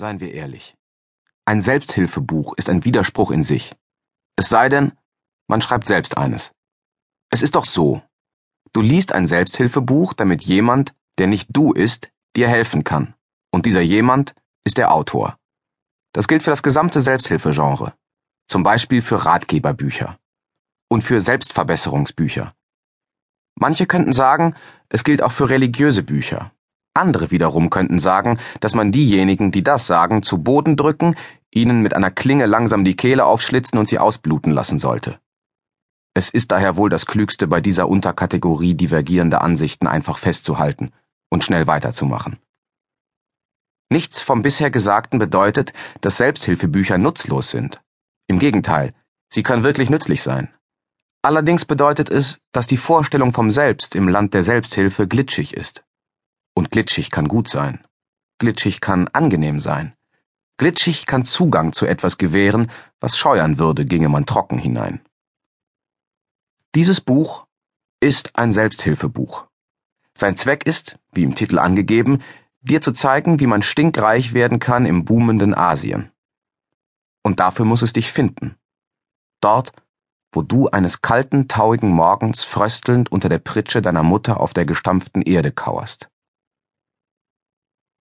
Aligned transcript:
Seien 0.00 0.18
wir 0.18 0.32
ehrlich. 0.32 0.78
Ein 1.44 1.60
Selbsthilfebuch 1.60 2.54
ist 2.56 2.70
ein 2.70 2.86
Widerspruch 2.86 3.30
in 3.30 3.42
sich. 3.42 3.76
Es 4.34 4.48
sei 4.48 4.70
denn, 4.70 4.92
man 5.46 5.60
schreibt 5.60 5.86
selbst 5.86 6.16
eines. 6.16 6.52
Es 7.28 7.42
ist 7.42 7.54
doch 7.54 7.66
so. 7.66 8.00
Du 8.72 8.80
liest 8.80 9.12
ein 9.12 9.26
Selbsthilfebuch, 9.26 10.14
damit 10.14 10.40
jemand, 10.40 10.94
der 11.18 11.26
nicht 11.26 11.48
du 11.50 11.74
ist, 11.74 12.12
dir 12.34 12.48
helfen 12.48 12.82
kann. 12.82 13.12
Und 13.50 13.66
dieser 13.66 13.82
jemand 13.82 14.34
ist 14.64 14.78
der 14.78 14.94
Autor. 14.94 15.36
Das 16.14 16.28
gilt 16.28 16.44
für 16.44 16.50
das 16.50 16.62
gesamte 16.62 17.02
Selbsthilfegenre. 17.02 17.92
Zum 18.48 18.62
Beispiel 18.62 19.02
für 19.02 19.26
Ratgeberbücher. 19.26 20.18
Und 20.88 21.02
für 21.02 21.20
Selbstverbesserungsbücher. 21.20 22.54
Manche 23.54 23.84
könnten 23.84 24.14
sagen, 24.14 24.56
es 24.88 25.04
gilt 25.04 25.20
auch 25.20 25.32
für 25.32 25.50
religiöse 25.50 26.02
Bücher. 26.02 26.52
Andere 27.00 27.30
wiederum 27.30 27.70
könnten 27.70 27.98
sagen, 27.98 28.38
dass 28.60 28.74
man 28.74 28.92
diejenigen, 28.92 29.50
die 29.50 29.62
das 29.62 29.86
sagen, 29.86 30.22
zu 30.22 30.38
Boden 30.38 30.76
drücken, 30.76 31.16
ihnen 31.50 31.82
mit 31.82 31.94
einer 31.94 32.10
Klinge 32.10 32.46
langsam 32.46 32.84
die 32.84 32.94
Kehle 32.94 33.24
aufschlitzen 33.24 33.78
und 33.78 33.88
sie 33.88 33.98
ausbluten 33.98 34.52
lassen 34.52 34.78
sollte. 34.78 35.18
Es 36.14 36.30
ist 36.30 36.52
daher 36.52 36.76
wohl 36.76 36.90
das 36.90 37.06
Klügste, 37.06 37.46
bei 37.46 37.60
dieser 37.60 37.88
Unterkategorie 37.88 38.74
divergierende 38.74 39.40
Ansichten 39.40 39.86
einfach 39.86 40.18
festzuhalten 40.18 40.92
und 41.30 41.44
schnell 41.44 41.66
weiterzumachen. 41.66 42.38
Nichts 43.90 44.20
vom 44.20 44.42
bisher 44.42 44.70
Gesagten 44.70 45.18
bedeutet, 45.18 45.72
dass 46.00 46.16
Selbsthilfebücher 46.16 46.98
nutzlos 46.98 47.50
sind. 47.50 47.80
Im 48.28 48.38
Gegenteil, 48.38 48.92
sie 49.28 49.42
können 49.42 49.64
wirklich 49.64 49.90
nützlich 49.90 50.22
sein. 50.22 50.48
Allerdings 51.22 51.64
bedeutet 51.64 52.08
es, 52.08 52.40
dass 52.52 52.66
die 52.66 52.76
Vorstellung 52.76 53.32
vom 53.32 53.50
Selbst 53.50 53.94
im 53.94 54.08
Land 54.08 54.32
der 54.32 54.42
Selbsthilfe 54.42 55.06
glitschig 55.06 55.54
ist. 55.54 55.84
Und 56.60 56.70
glitschig 56.70 57.10
kann 57.10 57.26
gut 57.26 57.48
sein. 57.48 57.82
Glitschig 58.38 58.82
kann 58.82 59.08
angenehm 59.14 59.60
sein. 59.60 59.94
Glitschig 60.58 61.06
kann 61.06 61.24
Zugang 61.24 61.72
zu 61.72 61.86
etwas 61.86 62.18
gewähren, 62.18 62.70
was 63.00 63.16
scheuern 63.16 63.58
würde, 63.58 63.86
ginge 63.86 64.10
man 64.10 64.26
trocken 64.26 64.58
hinein. 64.58 65.00
Dieses 66.74 67.00
Buch 67.00 67.46
ist 67.98 68.36
ein 68.36 68.52
Selbsthilfebuch. 68.52 69.46
Sein 70.12 70.36
Zweck 70.36 70.66
ist, 70.66 70.98
wie 71.12 71.22
im 71.22 71.34
Titel 71.34 71.58
angegeben, 71.58 72.22
dir 72.60 72.82
zu 72.82 72.92
zeigen, 72.92 73.40
wie 73.40 73.46
man 73.46 73.62
stinkreich 73.62 74.34
werden 74.34 74.58
kann 74.58 74.84
im 74.84 75.06
boomenden 75.06 75.54
Asien. 75.54 76.10
Und 77.22 77.40
dafür 77.40 77.64
muss 77.64 77.80
es 77.80 77.94
dich 77.94 78.12
finden. 78.12 78.54
Dort, 79.40 79.72
wo 80.30 80.42
du 80.42 80.68
eines 80.68 81.00
kalten, 81.00 81.48
tauigen 81.48 81.90
Morgens 81.90 82.44
fröstelnd 82.44 83.10
unter 83.10 83.30
der 83.30 83.38
Pritsche 83.38 83.80
deiner 83.80 84.02
Mutter 84.02 84.40
auf 84.40 84.52
der 84.52 84.66
gestampften 84.66 85.22
Erde 85.22 85.52
kauerst. 85.52 86.10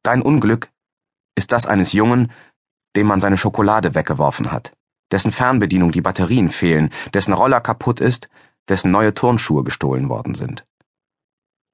Dein 0.03 0.21
Unglück 0.21 0.71
ist 1.35 1.51
das 1.51 1.65
eines 1.65 1.93
Jungen, 1.93 2.31
dem 2.95 3.07
man 3.07 3.19
seine 3.19 3.37
Schokolade 3.37 3.95
weggeworfen 3.95 4.51
hat, 4.51 4.73
dessen 5.11 5.31
Fernbedienung 5.31 5.91
die 5.91 6.01
Batterien 6.01 6.49
fehlen, 6.49 6.91
dessen 7.13 7.33
Roller 7.33 7.61
kaputt 7.61 7.99
ist, 7.99 8.29
dessen 8.67 8.91
neue 8.91 9.13
Turnschuhe 9.13 9.63
gestohlen 9.63 10.09
worden 10.09 10.35
sind. 10.35 10.65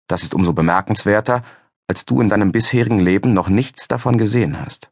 Das 0.08 0.24
ist 0.24 0.34
umso 0.34 0.54
bemerkenswerter, 0.54 1.44
als 1.88 2.06
du 2.06 2.22
in 2.22 2.30
deinem 2.30 2.52
bisherigen 2.52 3.00
Leben 3.00 3.34
noch 3.34 3.50
nichts 3.50 3.88
davon 3.88 4.18
gesehen 4.18 4.60
hast. 4.60 4.92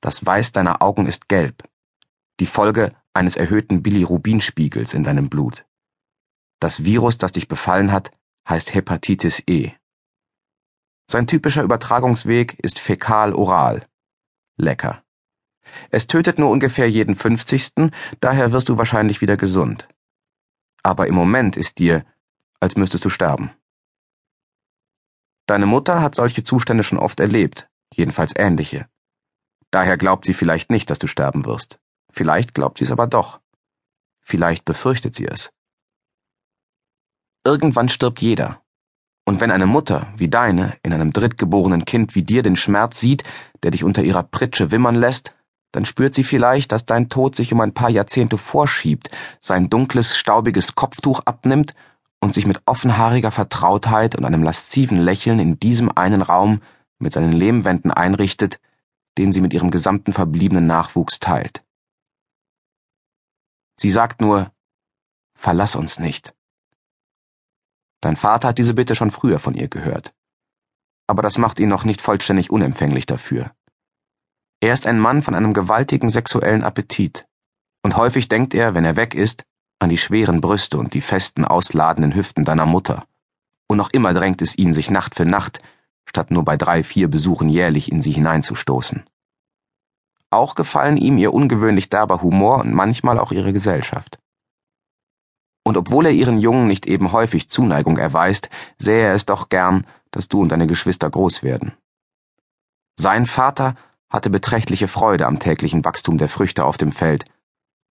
Das 0.00 0.24
Weiß 0.24 0.52
deiner 0.52 0.82
Augen 0.82 1.06
ist 1.06 1.28
gelb, 1.28 1.62
die 2.40 2.46
Folge 2.46 2.90
eines 3.12 3.36
erhöhten 3.36 3.82
Bilirubinspiegels 3.82 4.94
in 4.94 5.04
deinem 5.04 5.28
Blut. 5.28 5.66
Das 6.60 6.84
Virus, 6.84 7.18
das 7.18 7.32
dich 7.32 7.48
befallen 7.48 7.92
hat, 7.92 8.10
heißt 8.48 8.74
Hepatitis 8.74 9.42
E. 9.48 9.72
Sein 11.10 11.26
typischer 11.26 11.64
Übertragungsweg 11.64 12.56
ist 12.62 12.78
fäkal-oral. 12.78 13.84
Lecker. 14.56 15.02
Es 15.90 16.06
tötet 16.06 16.38
nur 16.38 16.50
ungefähr 16.50 16.88
jeden 16.88 17.16
fünfzigsten, 17.16 17.90
daher 18.20 18.52
wirst 18.52 18.68
du 18.68 18.78
wahrscheinlich 18.78 19.20
wieder 19.20 19.36
gesund. 19.36 19.88
Aber 20.84 21.08
im 21.08 21.16
Moment 21.16 21.56
ist 21.56 21.80
dir, 21.80 22.04
als 22.60 22.76
müsstest 22.76 23.04
du 23.04 23.10
sterben. 23.10 23.50
Deine 25.46 25.66
Mutter 25.66 26.00
hat 26.00 26.14
solche 26.14 26.44
Zustände 26.44 26.84
schon 26.84 27.00
oft 27.00 27.18
erlebt, 27.18 27.68
jedenfalls 27.92 28.32
ähnliche. 28.36 28.88
Daher 29.72 29.96
glaubt 29.96 30.26
sie 30.26 30.34
vielleicht 30.34 30.70
nicht, 30.70 30.90
dass 30.90 31.00
du 31.00 31.08
sterben 31.08 31.44
wirst. 31.44 31.80
Vielleicht 32.12 32.54
glaubt 32.54 32.78
sie 32.78 32.84
es 32.84 32.92
aber 32.92 33.08
doch. 33.08 33.40
Vielleicht 34.20 34.64
befürchtet 34.64 35.16
sie 35.16 35.26
es. 35.26 35.50
Irgendwann 37.44 37.88
stirbt 37.88 38.22
jeder. 38.22 38.62
Und 39.30 39.40
wenn 39.40 39.52
eine 39.52 39.66
Mutter 39.66 40.08
wie 40.16 40.26
deine 40.26 40.76
in 40.82 40.92
einem 40.92 41.12
drittgeborenen 41.12 41.84
Kind 41.84 42.16
wie 42.16 42.24
dir 42.24 42.42
den 42.42 42.56
Schmerz 42.56 42.98
sieht, 42.98 43.22
der 43.62 43.70
dich 43.70 43.84
unter 43.84 44.02
ihrer 44.02 44.24
Pritsche 44.24 44.72
wimmern 44.72 44.96
lässt, 44.96 45.36
dann 45.70 45.86
spürt 45.86 46.14
sie 46.14 46.24
vielleicht, 46.24 46.72
dass 46.72 46.84
dein 46.84 47.08
Tod 47.08 47.36
sich 47.36 47.52
um 47.52 47.60
ein 47.60 47.72
paar 47.72 47.90
Jahrzehnte 47.90 48.38
vorschiebt, 48.38 49.08
sein 49.38 49.70
dunkles, 49.70 50.16
staubiges 50.16 50.74
Kopftuch 50.74 51.20
abnimmt 51.26 51.74
und 52.18 52.34
sich 52.34 52.44
mit 52.44 52.60
offenhaariger 52.66 53.30
Vertrautheit 53.30 54.16
und 54.16 54.24
einem 54.24 54.42
lasziven 54.42 54.98
Lächeln 54.98 55.38
in 55.38 55.60
diesem 55.60 55.96
einen 55.96 56.22
Raum 56.22 56.60
mit 56.98 57.12
seinen 57.12 57.30
Lehmwänden 57.30 57.92
einrichtet, 57.92 58.58
den 59.16 59.30
sie 59.30 59.40
mit 59.40 59.52
ihrem 59.52 59.70
gesamten 59.70 60.12
verbliebenen 60.12 60.66
Nachwuchs 60.66 61.20
teilt. 61.20 61.62
Sie 63.78 63.92
sagt 63.92 64.22
nur, 64.22 64.50
verlass 65.36 65.76
uns 65.76 66.00
nicht. 66.00 66.34
Dein 68.00 68.16
Vater 68.16 68.48
hat 68.48 68.58
diese 68.58 68.74
Bitte 68.74 68.94
schon 68.94 69.10
früher 69.10 69.38
von 69.38 69.54
ihr 69.54 69.68
gehört. 69.68 70.12
Aber 71.06 71.22
das 71.22 71.38
macht 71.38 71.60
ihn 71.60 71.68
noch 71.68 71.84
nicht 71.84 72.00
vollständig 72.00 72.50
unempfänglich 72.50 73.04
dafür. 73.04 73.50
Er 74.60 74.72
ist 74.72 74.86
ein 74.86 74.98
Mann 74.98 75.22
von 75.22 75.34
einem 75.34 75.52
gewaltigen 75.52 76.10
sexuellen 76.10 76.62
Appetit. 76.62 77.26
Und 77.82 77.96
häufig 77.96 78.28
denkt 78.28 78.54
er, 78.54 78.74
wenn 78.74 78.84
er 78.84 78.96
weg 78.96 79.14
ist, 79.14 79.44
an 79.78 79.90
die 79.90 79.98
schweren 79.98 80.40
Brüste 80.40 80.78
und 80.78 80.94
die 80.94 81.00
festen, 81.00 81.44
ausladenden 81.44 82.14
Hüften 82.14 82.44
deiner 82.44 82.66
Mutter. 82.66 83.04
Und 83.68 83.78
noch 83.78 83.90
immer 83.90 84.12
drängt 84.12 84.42
es 84.42 84.56
ihn, 84.56 84.74
sich 84.74 84.90
Nacht 84.90 85.14
für 85.14 85.24
Nacht, 85.24 85.60
statt 86.06 86.30
nur 86.30 86.44
bei 86.44 86.56
drei, 86.56 86.82
vier 86.82 87.08
Besuchen 87.08 87.48
jährlich 87.48 87.90
in 87.90 88.02
sie 88.02 88.12
hineinzustoßen. 88.12 89.04
Auch 90.30 90.54
gefallen 90.54 90.96
ihm 90.96 91.18
ihr 91.18 91.32
ungewöhnlich 91.32 91.88
derber 91.88 92.22
Humor 92.22 92.58
und 92.58 92.72
manchmal 92.72 93.18
auch 93.18 93.32
ihre 93.32 93.52
Gesellschaft 93.52 94.18
und 95.64 95.76
obwohl 95.76 96.06
er 96.06 96.12
ihren 96.12 96.38
Jungen 96.38 96.66
nicht 96.66 96.86
eben 96.86 97.12
häufig 97.12 97.48
Zuneigung 97.48 97.98
erweist, 97.98 98.48
sähe 98.78 99.06
er 99.06 99.14
es 99.14 99.26
doch 99.26 99.48
gern, 99.48 99.86
dass 100.10 100.28
du 100.28 100.40
und 100.40 100.50
deine 100.50 100.66
Geschwister 100.66 101.10
groß 101.10 101.42
werden. 101.42 101.72
Sein 102.98 103.26
Vater 103.26 103.76
hatte 104.08 104.30
beträchtliche 104.30 104.88
Freude 104.88 105.26
am 105.26 105.38
täglichen 105.38 105.84
Wachstum 105.84 106.18
der 106.18 106.28
Früchte 106.28 106.64
auf 106.64 106.76
dem 106.76 106.92
Feld, 106.92 107.24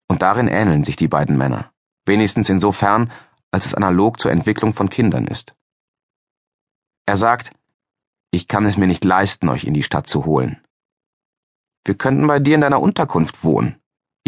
und 0.07 0.21
darin 0.21 0.47
ähneln 0.47 0.83
sich 0.83 0.95
die 0.95 1.07
beiden 1.07 1.37
Männer, 1.37 1.71
wenigstens 2.05 2.49
insofern, 2.49 3.11
als 3.51 3.65
es 3.65 3.75
analog 3.75 4.19
zur 4.19 4.31
Entwicklung 4.31 4.73
von 4.73 4.89
Kindern 4.89 5.27
ist. 5.27 5.53
Er 7.05 7.17
sagt, 7.17 7.51
ich 8.31 8.47
kann 8.47 8.65
es 8.65 8.77
mir 8.77 8.87
nicht 8.87 9.03
leisten, 9.03 9.49
euch 9.49 9.63
in 9.63 9.73
die 9.73 9.83
Stadt 9.83 10.07
zu 10.07 10.25
holen. 10.25 10.61
Wir 11.85 11.95
könnten 11.95 12.27
bei 12.27 12.39
dir 12.39 12.55
in 12.55 12.61
deiner 12.61 12.81
Unterkunft 12.81 13.43
wohnen. 13.43 13.78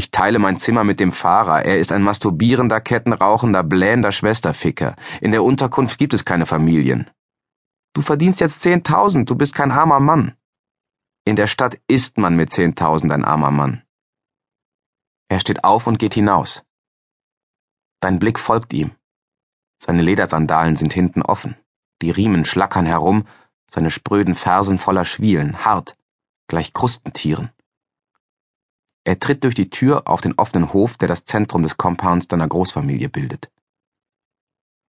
Ich 0.01 0.09
teile 0.09 0.39
mein 0.39 0.57
Zimmer 0.57 0.83
mit 0.83 0.99
dem 0.99 1.11
Fahrer. 1.11 1.63
Er 1.63 1.77
ist 1.77 1.91
ein 1.91 2.01
masturbierender, 2.01 2.81
kettenrauchender, 2.81 3.61
blähender 3.61 4.11
Schwesterficker. 4.11 4.95
In 5.21 5.29
der 5.29 5.43
Unterkunft 5.43 5.99
gibt 5.99 6.15
es 6.15 6.25
keine 6.25 6.47
Familien. 6.47 7.07
Du 7.93 8.01
verdienst 8.01 8.39
jetzt 8.39 8.63
zehntausend, 8.63 9.29
du 9.29 9.35
bist 9.35 9.53
kein 9.53 9.69
armer 9.69 9.99
Mann. 9.99 10.35
In 11.23 11.35
der 11.35 11.45
Stadt 11.45 11.79
ist 11.87 12.17
man 12.17 12.35
mit 12.35 12.51
zehntausend 12.51 13.11
ein 13.11 13.23
armer 13.23 13.51
Mann. 13.51 13.83
Er 15.29 15.39
steht 15.39 15.63
auf 15.63 15.85
und 15.85 15.99
geht 15.99 16.15
hinaus. 16.15 16.63
Dein 17.99 18.17
Blick 18.17 18.39
folgt 18.39 18.73
ihm. 18.73 18.95
Seine 19.77 20.01
Ledersandalen 20.01 20.77
sind 20.77 20.93
hinten 20.93 21.21
offen. 21.21 21.57
Die 22.01 22.09
Riemen 22.09 22.45
schlackern 22.45 22.87
herum, 22.87 23.27
seine 23.69 23.91
spröden 23.91 24.33
Fersen 24.33 24.79
voller 24.79 25.05
Schwielen, 25.05 25.63
hart, 25.63 25.95
gleich 26.47 26.73
Krustentieren. 26.73 27.51
Er 29.03 29.19
tritt 29.19 29.43
durch 29.43 29.55
die 29.55 29.69
Tür 29.69 30.07
auf 30.07 30.21
den 30.21 30.33
offenen 30.37 30.73
Hof, 30.73 30.97
der 30.97 31.07
das 31.07 31.25
Zentrum 31.25 31.63
des 31.63 31.77
Compounds 31.77 32.27
deiner 32.27 32.47
Großfamilie 32.47 33.09
bildet. 33.09 33.49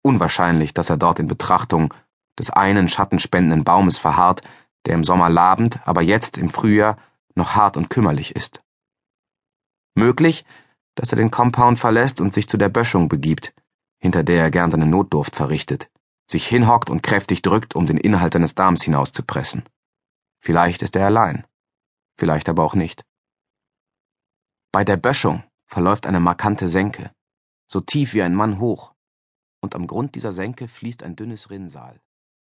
Unwahrscheinlich, 0.03 0.75
dass 0.75 0.91
er 0.91 0.97
dort 0.97 1.19
in 1.19 1.29
Betrachtung 1.29 1.95
des 2.39 2.51
einen 2.51 2.89
schattenspendenden 2.89 3.65
Baumes 3.65 3.99
verharrt, 3.99 4.41
der 4.87 4.95
im 4.95 5.05
Sommer 5.05 5.29
labend, 5.29 5.79
aber 5.87 6.03
jetzt 6.03 6.39
im 6.39 6.51
Frühjahr 6.51 6.97
noch 7.35 7.55
hart 7.55 7.77
und 7.77 7.91
kümmerlich 7.91 8.35
ist. 8.35 8.63
Möglich, 9.95 10.45
dass 10.95 11.13
er 11.13 11.17
den 11.17 11.31
Compound 11.31 11.79
verlässt 11.79 12.21
und 12.21 12.35
sich 12.35 12.49
zu 12.49 12.57
der 12.57 12.69
Böschung 12.69 13.09
begibt, 13.09 13.55
hinter 13.99 14.25
der 14.25 14.43
er 14.43 14.51
gern 14.51 14.71
seine 14.71 14.87
Notdurft 14.87 15.37
verrichtet, 15.37 15.91
sich 16.27 16.47
hinhockt 16.47 16.91
und 16.91 17.03
kräftig 17.03 17.43
drückt, 17.43 17.75
um 17.75 17.87
den 17.87 17.99
Inhalt 17.99 18.33
seines 18.33 18.55
Darms 18.55 18.83
hinauszupressen. 18.83 19.65
Vielleicht 20.41 20.83
ist 20.83 20.97
er 20.97 21.07
allein, 21.07 21.47
vielleicht 22.17 22.49
aber 22.49 22.65
auch 22.65 22.75
nicht. 22.75 23.05
Bei 24.73 24.85
der 24.85 24.97
Böschung 24.97 25.43
verläuft 25.67 26.07
eine 26.07 26.21
markante 26.21 26.69
Senke, 26.69 27.11
so 27.67 27.81
tief 27.81 28.15
wie 28.15 28.23
ein 28.23 28.37
Mann 28.37 28.61
hoch, 28.61 28.95
und 29.61 29.75
am 29.75 29.89
Grund 29.89 30.15
dieser 30.15 30.31
Senke 30.31 30.69
fließt 30.69 31.03
ein 31.03 31.17
dünnes 31.17 31.51
Rinnsal. 31.51 32.01